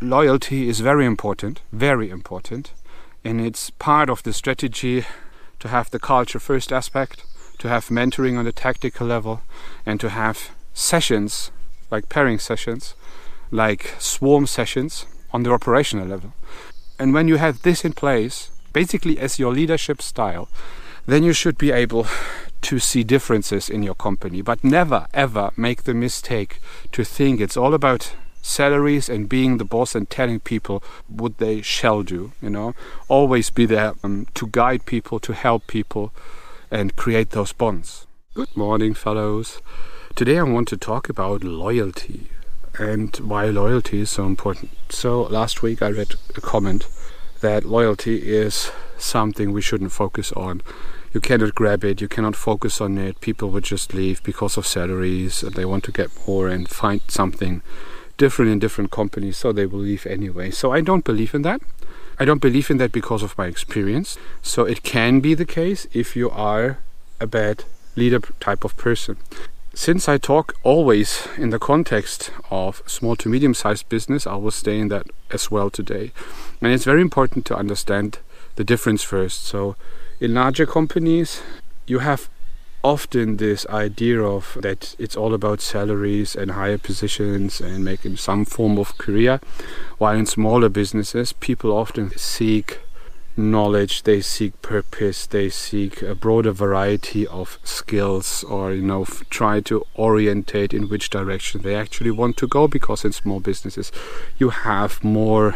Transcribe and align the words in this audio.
loyalty 0.00 0.68
is 0.68 0.80
very 0.80 1.06
important, 1.06 1.60
very 1.72 2.10
important, 2.10 2.72
and 3.24 3.40
it's 3.40 3.70
part 3.70 4.10
of 4.10 4.22
the 4.22 4.32
strategy 4.32 5.04
to 5.58 5.68
have 5.68 5.90
the 5.90 5.98
culture 5.98 6.38
first 6.38 6.72
aspect, 6.72 7.24
to 7.58 7.68
have 7.68 7.86
mentoring 7.86 8.38
on 8.38 8.44
the 8.44 8.52
tactical 8.52 9.06
level, 9.06 9.42
and 9.84 9.98
to 10.00 10.10
have 10.10 10.50
sessions 10.74 11.50
like 11.90 12.08
pairing 12.08 12.38
sessions, 12.38 12.94
like 13.50 13.94
swarm 13.98 14.46
sessions 14.46 15.06
on 15.32 15.42
the 15.42 15.52
operational 15.52 16.06
level. 16.06 16.32
And 16.98 17.14
when 17.14 17.28
you 17.28 17.36
have 17.36 17.62
this 17.62 17.84
in 17.84 17.92
place, 17.92 18.50
basically 18.72 19.18
as 19.18 19.38
your 19.38 19.52
leadership 19.52 20.02
style, 20.02 20.48
then 21.06 21.22
you 21.22 21.32
should 21.32 21.56
be 21.56 21.70
able 21.70 22.06
to 22.62 22.78
see 22.78 23.04
differences 23.04 23.70
in 23.70 23.82
your 23.82 23.94
company, 23.94 24.42
but 24.42 24.64
never 24.64 25.06
ever 25.14 25.50
make 25.56 25.84
the 25.84 25.94
mistake 25.94 26.60
to 26.92 27.04
think 27.04 27.40
it's 27.40 27.56
all 27.56 27.74
about 27.74 28.12
salaries 28.46 29.08
and 29.08 29.28
being 29.28 29.58
the 29.58 29.64
boss 29.64 29.94
and 29.94 30.08
telling 30.08 30.40
people 30.40 30.82
what 31.08 31.38
they 31.38 31.62
shall 31.62 32.02
do. 32.02 32.32
You 32.40 32.50
know, 32.50 32.74
always 33.08 33.50
be 33.50 33.66
there 33.66 33.94
um, 34.02 34.26
to 34.34 34.46
guide 34.46 34.86
people, 34.86 35.18
to 35.20 35.32
help 35.32 35.66
people, 35.66 36.12
and 36.70 36.96
create 36.96 37.30
those 37.30 37.52
bonds. 37.52 38.06
Good 38.34 38.56
morning, 38.56 38.94
fellows. 38.94 39.60
Today 40.14 40.38
I 40.38 40.42
want 40.44 40.68
to 40.68 40.76
talk 40.76 41.08
about 41.08 41.44
loyalty 41.44 42.28
and 42.78 43.14
why 43.16 43.46
loyalty 43.46 44.00
is 44.00 44.10
so 44.10 44.24
important. 44.24 44.70
So 44.90 45.22
last 45.22 45.62
week 45.62 45.82
I 45.82 45.90
read 45.90 46.14
a 46.34 46.40
comment 46.40 46.86
that 47.40 47.64
loyalty 47.64 48.34
is 48.34 48.70
something 48.98 49.52
we 49.52 49.60
shouldn't 49.60 49.92
focus 49.92 50.32
on 50.32 50.62
you 51.16 51.20
cannot 51.20 51.54
grab 51.54 51.82
it, 51.82 52.02
you 52.02 52.08
cannot 52.08 52.36
focus 52.36 52.78
on 52.78 52.98
it. 52.98 53.22
People 53.22 53.48
would 53.48 53.64
just 53.64 53.94
leave 53.94 54.22
because 54.22 54.58
of 54.58 54.66
salaries. 54.66 55.40
They 55.40 55.64
want 55.64 55.82
to 55.84 55.90
get 55.90 56.10
more 56.28 56.46
and 56.48 56.68
find 56.68 57.00
something 57.08 57.62
different 58.16 58.50
in 58.50 58.58
different 58.58 58.90
companies, 58.90 59.36
so 59.36 59.52
they 59.52 59.66
will 59.66 59.80
leave 59.80 60.06
anyway. 60.06 60.50
So 60.50 60.72
I 60.72 60.80
don't 60.80 61.04
believe 61.04 61.34
in 61.34 61.42
that. 61.42 61.60
I 62.18 62.24
don't 62.24 62.40
believe 62.40 62.70
in 62.70 62.78
that 62.78 62.92
because 62.92 63.22
of 63.22 63.36
my 63.36 63.46
experience. 63.46 64.16
So 64.42 64.64
it 64.64 64.82
can 64.82 65.20
be 65.20 65.34
the 65.34 65.44
case 65.44 65.86
if 65.92 66.16
you 66.16 66.30
are 66.30 66.78
a 67.20 67.26
bad 67.26 67.64
leader 67.94 68.20
type 68.40 68.64
of 68.64 68.76
person. 68.76 69.16
Since 69.74 70.08
I 70.08 70.16
talk 70.16 70.54
always 70.62 71.28
in 71.36 71.50
the 71.50 71.58
context 71.58 72.30
of 72.50 72.82
small 72.86 73.16
to 73.16 73.28
medium 73.28 73.52
sized 73.52 73.88
business, 73.90 74.26
I 74.26 74.36
will 74.36 74.50
stay 74.50 74.78
in 74.78 74.88
that 74.88 75.06
as 75.30 75.50
well 75.50 75.68
today. 75.68 76.12
And 76.62 76.72
it's 76.72 76.84
very 76.84 77.02
important 77.02 77.44
to 77.46 77.56
understand 77.56 78.18
the 78.54 78.64
difference 78.64 79.02
first. 79.02 79.44
So 79.44 79.76
in 80.18 80.32
larger 80.32 80.64
companies, 80.64 81.42
you 81.86 81.98
have 81.98 82.30
often 82.86 83.36
this 83.38 83.66
idea 83.66 84.22
of 84.22 84.56
that 84.60 84.94
it's 84.98 85.16
all 85.16 85.34
about 85.34 85.60
salaries 85.60 86.36
and 86.36 86.52
higher 86.52 86.78
positions 86.78 87.60
and 87.60 87.84
making 87.84 88.16
some 88.16 88.44
form 88.44 88.78
of 88.78 88.96
career, 88.96 89.40
while 89.98 90.16
in 90.16 90.26
smaller 90.26 90.68
businesses, 90.68 91.32
people 91.32 91.72
often 91.72 92.10
seek 92.16 92.80
knowledge 93.38 94.04
they 94.04 94.18
seek 94.18 94.62
purpose 94.62 95.26
they 95.26 95.50
seek 95.50 96.00
a 96.00 96.14
broader 96.14 96.52
variety 96.52 97.26
of 97.26 97.58
skills 97.62 98.42
or 98.44 98.72
you 98.72 98.80
know 98.80 99.02
f- 99.02 99.22
try 99.28 99.60
to 99.60 99.84
orientate 99.98 100.72
in 100.72 100.88
which 100.88 101.10
direction 101.10 101.60
they 101.60 101.74
actually 101.74 102.10
want 102.10 102.34
to 102.38 102.46
go 102.46 102.66
because 102.66 103.04
in 103.04 103.12
small 103.12 103.38
businesses 103.38 103.92
you 104.38 104.48
have 104.48 105.04
more 105.04 105.54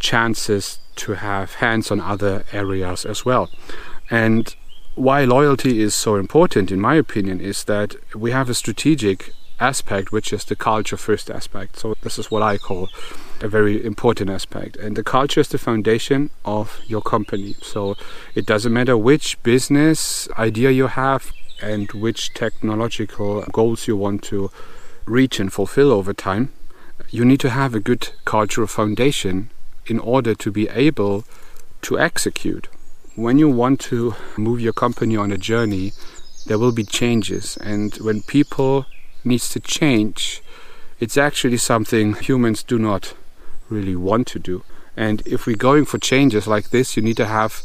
chances 0.00 0.80
to 0.96 1.12
have 1.12 1.54
hands 1.54 1.90
on 1.92 2.00
other 2.00 2.44
areas 2.52 3.06
as 3.06 3.24
well. 3.24 3.48
And 4.10 4.54
why 4.94 5.24
loyalty 5.24 5.80
is 5.80 5.94
so 5.94 6.16
important, 6.16 6.70
in 6.70 6.80
my 6.80 6.94
opinion, 6.96 7.40
is 7.40 7.64
that 7.64 7.96
we 8.14 8.30
have 8.30 8.50
a 8.50 8.54
strategic 8.54 9.32
aspect, 9.58 10.12
which 10.12 10.32
is 10.32 10.44
the 10.44 10.56
culture 10.56 10.96
first 10.96 11.30
aspect. 11.30 11.78
So, 11.78 11.94
this 12.02 12.18
is 12.18 12.30
what 12.30 12.42
I 12.42 12.58
call 12.58 12.88
a 13.40 13.48
very 13.48 13.84
important 13.84 14.28
aspect. 14.28 14.76
And 14.76 14.96
the 14.96 15.04
culture 15.04 15.40
is 15.40 15.48
the 15.48 15.58
foundation 15.58 16.30
of 16.44 16.80
your 16.86 17.00
company. 17.00 17.54
So, 17.62 17.96
it 18.34 18.44
doesn't 18.44 18.72
matter 18.72 18.96
which 18.96 19.42
business 19.42 20.28
idea 20.38 20.70
you 20.70 20.88
have 20.88 21.32
and 21.62 21.90
which 21.92 22.34
technological 22.34 23.42
goals 23.52 23.86
you 23.86 23.96
want 23.96 24.22
to 24.24 24.50
reach 25.06 25.40
and 25.40 25.52
fulfill 25.52 25.92
over 25.92 26.12
time, 26.12 26.52
you 27.10 27.24
need 27.24 27.40
to 27.40 27.50
have 27.50 27.74
a 27.74 27.80
good 27.80 28.10
cultural 28.24 28.66
foundation 28.66 29.50
in 29.86 29.98
order 29.98 30.34
to 30.34 30.50
be 30.50 30.68
able 30.68 31.24
to 31.82 31.98
execute 31.98 32.68
when 33.14 33.38
you 33.38 33.48
want 33.48 33.80
to 33.80 34.14
move 34.36 34.60
your 34.60 34.72
company 34.72 35.16
on 35.16 35.30
a 35.30 35.38
journey, 35.38 35.92
there 36.46 36.58
will 36.58 36.72
be 36.72 36.84
changes. 36.84 37.56
And 37.58 37.94
when 37.96 38.22
people 38.22 38.86
needs 39.24 39.48
to 39.50 39.60
change, 39.60 40.42
it's 40.98 41.16
actually 41.16 41.58
something 41.58 42.14
humans 42.14 42.62
do 42.62 42.78
not 42.78 43.14
really 43.68 43.96
want 43.96 44.26
to 44.28 44.38
do. 44.38 44.64
And 44.96 45.22
if 45.26 45.46
we're 45.46 45.56
going 45.56 45.84
for 45.84 45.98
changes 45.98 46.46
like 46.46 46.70
this, 46.70 46.96
you 46.96 47.02
need 47.02 47.16
to 47.16 47.26
have 47.26 47.62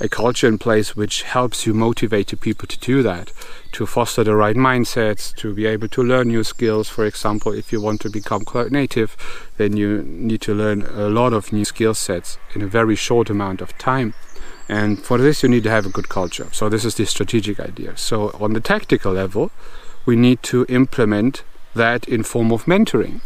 a 0.00 0.08
culture 0.08 0.48
in 0.48 0.56
place 0.56 0.96
which 0.96 1.22
helps 1.22 1.66
you 1.66 1.74
motivate 1.74 2.28
the 2.28 2.36
people 2.36 2.66
to 2.66 2.78
do 2.78 3.02
that, 3.02 3.32
to 3.72 3.84
foster 3.84 4.24
the 4.24 4.34
right 4.34 4.56
mindsets, 4.56 5.34
to 5.36 5.54
be 5.54 5.66
able 5.66 5.88
to 5.88 6.02
learn 6.02 6.28
new 6.28 6.42
skills. 6.42 6.88
For 6.88 7.04
example, 7.04 7.52
if 7.52 7.70
you 7.70 7.82
want 7.82 8.00
to 8.02 8.10
become 8.10 8.46
cloud 8.46 8.72
native, 8.72 9.14
then 9.58 9.76
you 9.76 10.02
need 10.02 10.40
to 10.42 10.54
learn 10.54 10.82
a 10.82 11.08
lot 11.08 11.34
of 11.34 11.52
new 11.52 11.66
skill 11.66 11.92
sets 11.92 12.38
in 12.54 12.62
a 12.62 12.66
very 12.66 12.96
short 12.96 13.28
amount 13.28 13.60
of 13.60 13.76
time. 13.76 14.14
And 14.70 15.04
for 15.04 15.18
this, 15.18 15.42
you 15.42 15.48
need 15.48 15.64
to 15.64 15.70
have 15.70 15.84
a 15.84 15.88
good 15.88 16.08
culture. 16.08 16.46
So, 16.52 16.68
this 16.68 16.84
is 16.84 16.94
the 16.94 17.04
strategic 17.04 17.58
idea. 17.58 17.96
So, 17.96 18.30
on 18.38 18.52
the 18.52 18.60
tactical 18.60 19.12
level, 19.12 19.50
we 20.06 20.14
need 20.14 20.44
to 20.44 20.64
implement 20.68 21.42
that 21.74 22.06
in 22.06 22.22
form 22.22 22.52
of 22.52 22.66
mentoring. 22.66 23.20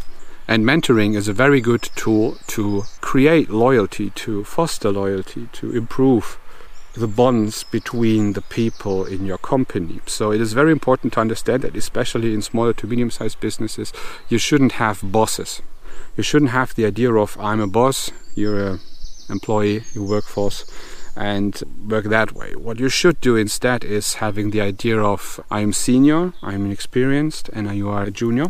And 0.47 0.65
mentoring 0.65 1.15
is 1.15 1.27
a 1.27 1.33
very 1.33 1.61
good 1.61 1.83
tool 1.95 2.39
to 2.47 2.85
create 3.01 3.51
loyalty, 3.51 4.09
to 4.25 4.43
foster 4.43 4.91
loyalty, 4.91 5.47
to 5.53 5.69
improve 5.69 6.39
the 6.95 7.07
bonds 7.07 7.63
between 7.63 8.33
the 8.33 8.41
people 8.41 9.05
in 9.05 9.27
your 9.27 9.37
company. 9.37 9.99
So 10.07 10.31
it 10.31 10.41
is 10.41 10.53
very 10.53 10.71
important 10.71 11.13
to 11.13 11.19
understand 11.19 11.61
that, 11.61 11.75
especially 11.75 12.33
in 12.33 12.41
smaller 12.41 12.73
to 12.73 12.87
medium 12.87 13.11
sized 13.11 13.39
businesses, 13.39 13.93
you 14.29 14.39
shouldn't 14.39 14.73
have 14.73 14.99
bosses. 15.03 15.61
You 16.17 16.23
shouldn't 16.23 16.51
have 16.51 16.73
the 16.73 16.87
idea 16.87 17.13
of 17.13 17.37
I'm 17.39 17.61
a 17.61 17.67
boss, 17.67 18.09
you're 18.33 18.67
an 18.67 18.79
employee, 19.29 19.83
your 19.93 20.07
workforce, 20.07 20.65
and 21.15 21.61
work 21.87 22.05
that 22.05 22.33
way. 22.33 22.55
What 22.55 22.79
you 22.79 22.89
should 22.89 23.21
do 23.21 23.35
instead 23.35 23.83
is 23.83 24.15
having 24.15 24.51
the 24.51 24.61
idea 24.61 24.99
of 24.99 25.39
I'm 25.49 25.73
senior, 25.73 26.33
I'm 26.41 26.69
experienced, 26.71 27.49
and 27.53 27.73
you 27.75 27.89
are 27.89 28.03
a 28.03 28.11
junior, 28.11 28.47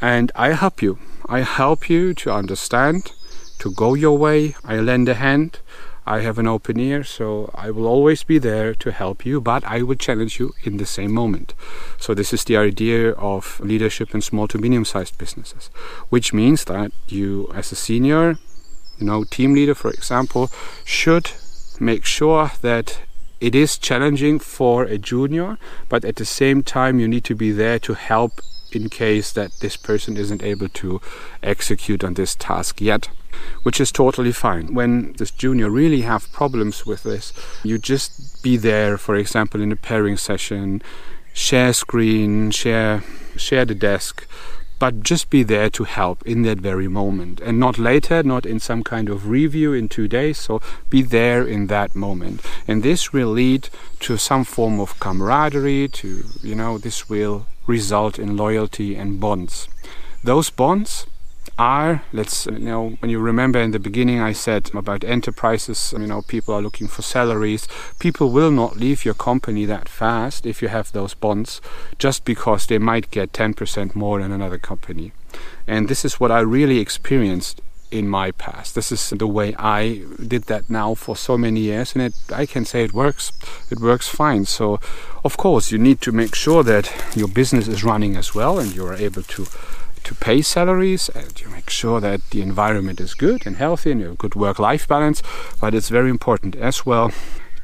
and 0.00 0.30
I 0.34 0.52
help 0.52 0.82
you. 0.82 0.98
I 1.28 1.40
help 1.40 1.90
you 1.90 2.14
to 2.14 2.32
understand, 2.32 3.12
to 3.58 3.72
go 3.72 3.94
your 3.94 4.16
way. 4.16 4.54
I 4.64 4.76
lend 4.76 5.08
a 5.08 5.14
hand. 5.14 5.60
I 6.08 6.20
have 6.20 6.38
an 6.38 6.46
open 6.46 6.78
ear, 6.78 7.02
so 7.02 7.50
I 7.52 7.72
will 7.72 7.86
always 7.86 8.22
be 8.22 8.38
there 8.38 8.74
to 8.76 8.92
help 8.92 9.26
you, 9.26 9.40
but 9.40 9.64
I 9.64 9.82
will 9.82 9.96
challenge 9.96 10.38
you 10.38 10.52
in 10.62 10.76
the 10.76 10.86
same 10.86 11.12
moment. 11.12 11.52
So, 11.98 12.14
this 12.14 12.32
is 12.32 12.44
the 12.44 12.56
idea 12.56 13.10
of 13.14 13.58
leadership 13.58 14.14
in 14.14 14.20
small 14.20 14.46
to 14.48 14.58
medium 14.58 14.84
sized 14.84 15.18
businesses, 15.18 15.68
which 16.08 16.32
means 16.32 16.64
that 16.66 16.92
you, 17.08 17.50
as 17.52 17.72
a 17.72 17.74
senior, 17.74 18.38
you 18.98 19.06
know, 19.06 19.24
team 19.24 19.52
leader, 19.54 19.74
for 19.74 19.90
example, 19.90 20.48
should 20.84 21.32
make 21.80 22.04
sure 22.04 22.52
that 22.62 23.00
it 23.40 23.54
is 23.54 23.78
challenging 23.78 24.38
for 24.38 24.84
a 24.84 24.98
junior, 24.98 25.58
but 25.88 26.04
at 26.04 26.16
the 26.16 26.24
same 26.24 26.62
time, 26.62 26.98
you 26.98 27.06
need 27.06 27.24
to 27.24 27.34
be 27.34 27.52
there 27.52 27.78
to 27.80 27.94
help 27.94 28.40
in 28.72 28.88
case 28.88 29.32
that 29.32 29.52
this 29.60 29.76
person 29.76 30.16
isn't 30.16 30.42
able 30.42 30.68
to 30.68 31.00
execute 31.42 32.02
on 32.02 32.14
this 32.14 32.34
task 32.34 32.80
yet, 32.80 33.08
which 33.62 33.80
is 33.80 33.92
totally 33.92 34.32
fine. 34.32 34.74
When 34.74 35.12
this 35.14 35.30
junior 35.30 35.70
really 35.70 36.02
have 36.02 36.32
problems 36.32 36.86
with 36.86 37.02
this, 37.02 37.32
you 37.62 37.78
just 37.78 38.42
be 38.42 38.56
there, 38.56 38.98
for 38.98 39.16
example, 39.16 39.60
in 39.60 39.72
a 39.72 39.76
pairing 39.76 40.16
session, 40.16 40.82
share 41.32 41.72
screen, 41.72 42.50
share 42.50 43.02
share 43.36 43.66
the 43.66 43.74
desk, 43.74 44.26
but 44.78 45.02
just 45.02 45.30
be 45.30 45.42
there 45.42 45.70
to 45.70 45.84
help 45.84 46.22
in 46.26 46.42
that 46.42 46.58
very 46.58 46.88
moment 46.88 47.40
and 47.40 47.58
not 47.58 47.78
later, 47.78 48.22
not 48.22 48.44
in 48.44 48.60
some 48.60 48.82
kind 48.82 49.08
of 49.08 49.28
review 49.28 49.72
in 49.72 49.88
two 49.88 50.08
days. 50.08 50.38
So 50.38 50.60
be 50.90 51.02
there 51.02 51.46
in 51.46 51.68
that 51.68 51.94
moment. 51.94 52.42
And 52.68 52.82
this 52.82 53.12
will 53.12 53.30
lead 53.30 53.68
to 54.00 54.16
some 54.16 54.44
form 54.44 54.80
of 54.80 54.98
camaraderie, 55.00 55.88
to, 55.88 56.24
you 56.42 56.54
know, 56.54 56.78
this 56.78 57.08
will 57.08 57.46
result 57.66 58.18
in 58.18 58.36
loyalty 58.36 58.94
and 58.94 59.18
bonds. 59.18 59.68
Those 60.22 60.50
bonds 60.50 61.06
are 61.58 62.02
let's 62.12 62.46
uh, 62.46 62.52
you 62.52 62.58
know 62.66 62.90
when 63.00 63.10
you 63.10 63.18
remember 63.18 63.58
in 63.58 63.70
the 63.70 63.78
beginning 63.78 64.20
I 64.20 64.32
said 64.32 64.70
about 64.74 65.04
enterprises 65.04 65.94
um, 65.94 66.02
you 66.02 66.08
know 66.08 66.22
people 66.22 66.54
are 66.54 66.60
looking 66.60 66.86
for 66.86 67.02
salaries 67.02 67.66
people 67.98 68.30
will 68.30 68.50
not 68.50 68.76
leave 68.76 69.04
your 69.04 69.14
company 69.14 69.64
that 69.64 69.88
fast 69.88 70.44
if 70.44 70.60
you 70.60 70.68
have 70.68 70.92
those 70.92 71.14
bonds 71.14 71.60
just 71.98 72.24
because 72.24 72.66
they 72.66 72.78
might 72.78 73.10
get 73.10 73.32
10% 73.32 73.94
more 73.94 74.20
than 74.20 74.32
another 74.32 74.58
company 74.58 75.12
and 75.66 75.88
this 75.88 76.04
is 76.04 76.20
what 76.20 76.30
I 76.30 76.40
really 76.40 76.78
experienced 76.78 77.60
in 77.90 78.08
my 78.08 78.32
past. 78.32 78.74
This 78.74 78.90
is 78.90 79.10
the 79.10 79.26
way 79.26 79.54
I 79.58 80.02
did 80.26 80.44
that 80.44 80.68
now 80.68 80.94
for 80.94 81.16
so 81.16 81.38
many 81.38 81.60
years, 81.60 81.94
and 81.94 82.02
it, 82.02 82.14
I 82.32 82.46
can 82.46 82.64
say 82.64 82.82
it 82.82 82.92
works. 82.92 83.32
It 83.70 83.80
works 83.80 84.08
fine. 84.08 84.44
So, 84.44 84.80
of 85.24 85.36
course, 85.36 85.70
you 85.70 85.78
need 85.78 86.00
to 86.02 86.12
make 86.12 86.34
sure 86.34 86.62
that 86.64 86.92
your 87.14 87.28
business 87.28 87.68
is 87.68 87.84
running 87.84 88.16
as 88.16 88.34
well, 88.34 88.58
and 88.58 88.74
you 88.74 88.84
are 88.86 88.94
able 88.94 89.22
to 89.22 89.46
to 90.06 90.14
pay 90.14 90.40
salaries 90.40 91.08
and 91.08 91.40
you 91.40 91.48
make 91.48 91.68
sure 91.68 92.00
that 92.00 92.20
the 92.30 92.40
environment 92.40 93.00
is 93.00 93.12
good 93.12 93.44
and 93.44 93.56
healthy 93.56 93.90
and 93.90 94.00
you 94.00 94.06
have 94.06 94.18
good 94.18 94.36
work 94.36 94.60
life 94.60 94.86
balance. 94.86 95.20
But 95.60 95.74
it's 95.74 95.88
very 95.88 96.10
important 96.10 96.54
as 96.54 96.86
well 96.86 97.10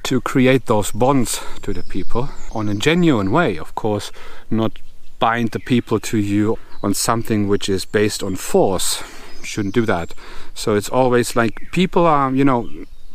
to 0.03 0.21
create 0.21 0.67
those 0.67 0.91
bonds 0.91 1.41
to 1.63 1.73
the 1.73 1.85
people 1.85 2.31
on 2.51 2.69
a 2.69 2.75
genuine 2.75 3.31
way, 3.31 3.57
of 3.57 3.77
course, 3.77 4.11
not 4.51 4.81
bind 5.21 5.53
the 5.53 5.61
people 5.61 6.01
to 6.01 6.19
you 6.19 6.59
on 6.83 6.95
something 6.95 7.47
which 7.47 7.69
is 7.69 7.85
based 7.85 8.25
on 8.25 8.35
force. 8.35 9.05
Shouldn't 9.45 9.75
do 9.75 9.87
that. 9.87 10.13
So 10.53 10.75
it's 10.75 10.89
always 10.89 11.37
like 11.37 11.71
people 11.71 12.07
are, 12.07 12.33
you 12.33 12.45
know, 12.45 12.69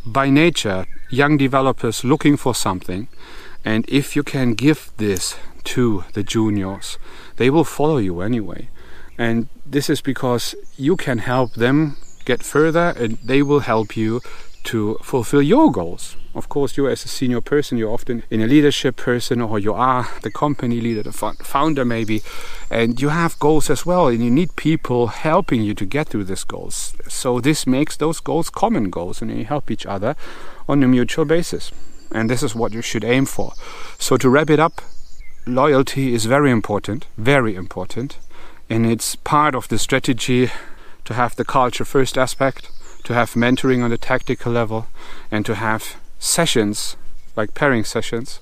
by 0.05 0.29
nature, 0.29 0.85
young 1.09 1.35
developers 1.35 2.05
looking 2.05 2.37
for 2.37 2.55
something. 2.55 3.09
And 3.65 3.83
if 3.89 4.15
you 4.15 4.23
can 4.23 4.53
give 4.53 4.91
this 4.95 5.35
to 5.65 6.05
the 6.13 6.23
juniors, 6.23 6.97
they 7.35 7.49
will 7.49 7.65
follow 7.65 7.97
you 7.97 8.21
anyway. 8.21 8.69
And 9.17 9.47
this 9.65 9.89
is 9.89 10.01
because 10.01 10.55
you 10.77 10.95
can 10.95 11.19
help 11.19 11.53
them 11.53 11.97
get 12.25 12.43
further 12.43 12.93
and 12.97 13.17
they 13.23 13.41
will 13.41 13.61
help 13.61 13.97
you 13.97 14.21
to 14.65 14.97
fulfill 15.01 15.41
your 15.41 15.71
goals. 15.71 16.17
Of 16.35 16.49
course, 16.49 16.75
you 16.75 16.87
as 16.89 17.05
a 17.05 17.07
senior 17.07 17.39
person, 17.39 17.77
you're 17.77 17.93
often 17.93 18.23
in 18.29 18.41
a 18.41 18.47
leadership 18.47 18.97
person 18.97 19.41
or 19.41 19.57
you 19.57 19.73
are 19.73 20.09
the 20.23 20.29
company 20.29 20.81
leader, 20.81 21.03
the 21.03 21.13
founder 21.13 21.85
maybe, 21.85 22.21
and 22.69 23.01
you 23.01 23.09
have 23.09 23.39
goals 23.39 23.69
as 23.69 23.85
well 23.85 24.07
and 24.07 24.21
you 24.23 24.29
need 24.29 24.55
people 24.57 25.07
helping 25.07 25.63
you 25.63 25.73
to 25.73 25.85
get 25.85 26.09
through 26.09 26.25
these 26.25 26.43
goals. 26.43 26.93
So 27.07 27.39
this 27.39 27.65
makes 27.65 27.95
those 27.95 28.19
goals 28.19 28.49
common 28.49 28.89
goals 28.89 29.21
and 29.21 29.31
you 29.31 29.45
help 29.45 29.71
each 29.71 29.85
other 29.85 30.15
on 30.67 30.83
a 30.83 30.87
mutual 30.87 31.25
basis. 31.25 31.71
And 32.11 32.29
this 32.29 32.43
is 32.43 32.53
what 32.53 32.73
you 32.73 32.81
should 32.81 33.05
aim 33.05 33.25
for. 33.25 33.53
So 33.97 34.17
to 34.17 34.29
wrap 34.29 34.49
it 34.49 34.59
up, 34.59 34.81
loyalty 35.45 36.13
is 36.13 36.25
very 36.25 36.51
important, 36.51 37.07
very 37.17 37.55
important, 37.55 38.17
and 38.69 38.85
it's 38.85 39.15
part 39.15 39.55
of 39.55 39.67
the 39.67 39.79
strategy 39.79 40.49
to 41.05 41.13
have 41.13 41.35
the 41.35 41.45
culture 41.45 41.85
first 41.85 42.17
aspect 42.17 42.69
to 43.03 43.13
have 43.13 43.33
mentoring 43.33 43.83
on 43.83 43.89
the 43.89 43.97
tactical 43.97 44.51
level 44.51 44.87
and 45.31 45.45
to 45.45 45.55
have 45.55 45.95
sessions 46.19 46.97
like 47.37 47.53
pairing 47.53 47.85
sessions, 47.85 48.41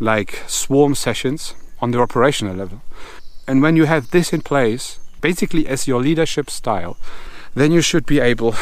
like 0.00 0.42
swarm 0.46 0.94
sessions 0.94 1.54
on 1.80 1.92
the 1.92 2.00
operational 2.00 2.56
level. 2.56 2.80
And 3.46 3.62
when 3.62 3.76
you 3.76 3.84
have 3.84 4.10
this 4.10 4.32
in 4.32 4.40
place, 4.40 4.98
basically 5.20 5.68
as 5.68 5.86
your 5.86 6.00
leadership 6.00 6.50
style, 6.50 6.96
then 7.54 7.70
you 7.70 7.82
should 7.82 8.06
be 8.06 8.18
able 8.18 8.54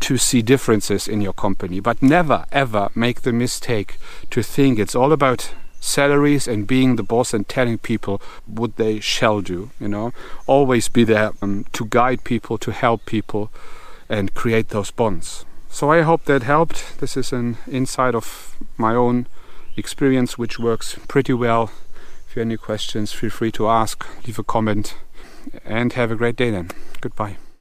to 0.00 0.16
see 0.16 0.42
differences 0.42 1.06
in 1.06 1.20
your 1.20 1.32
company. 1.32 1.80
But 1.80 2.02
never 2.02 2.44
ever 2.50 2.90
make 2.94 3.22
the 3.22 3.32
mistake 3.32 3.98
to 4.30 4.42
think 4.42 4.78
it's 4.78 4.94
all 4.94 5.12
about 5.12 5.52
salaries 5.80 6.46
and 6.46 6.66
being 6.66 6.96
the 6.96 7.02
boss 7.02 7.34
and 7.34 7.48
telling 7.48 7.78
people 7.78 8.22
what 8.46 8.76
they 8.76 9.00
shall 9.00 9.40
do. 9.40 9.70
You 9.80 9.88
know, 9.88 10.12
always 10.46 10.88
be 10.88 11.04
there 11.04 11.32
um, 11.42 11.64
to 11.72 11.86
guide 11.86 12.22
people, 12.24 12.58
to 12.58 12.70
help 12.70 13.06
people 13.06 13.50
and 14.08 14.34
create 14.34 14.68
those 14.68 14.90
bonds. 14.90 15.44
So 15.68 15.90
I 15.90 16.02
hope 16.02 16.24
that 16.24 16.42
helped. 16.42 16.98
This 17.00 17.16
is 17.16 17.32
an 17.32 17.56
insight 17.70 18.14
of 18.14 18.56
my 18.76 18.94
own 18.94 19.26
experience, 19.76 20.36
which 20.36 20.58
works 20.58 20.98
pretty 21.08 21.32
well. 21.32 21.70
If 22.28 22.36
you 22.36 22.40
have 22.40 22.48
any 22.48 22.56
questions, 22.56 23.12
feel 23.12 23.30
free 23.30 23.52
to 23.52 23.68
ask, 23.68 24.04
leave 24.26 24.38
a 24.38 24.44
comment, 24.44 24.94
and 25.64 25.92
have 25.94 26.10
a 26.10 26.16
great 26.16 26.36
day 26.36 26.50
then. 26.50 26.70
Goodbye. 27.00 27.36